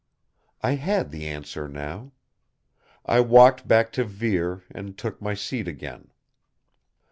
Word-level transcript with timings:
I 0.63 0.71
had 0.81 1.11
the 1.11 1.27
answer 1.27 1.67
now. 1.67 2.13
I 3.05 3.19
walked 3.19 3.67
back 3.67 3.91
to 3.91 4.03
Vere 4.03 4.63
and 4.71 4.97
took 4.97 5.21
my 5.21 5.35
seat 5.35 5.67
again. 5.67 6.07